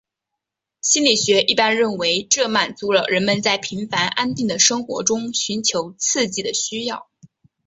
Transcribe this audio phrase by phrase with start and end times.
[0.81, 7.07] 心理学一般认为这满足了人们在平凡安定的生活中寻求刺激的需要。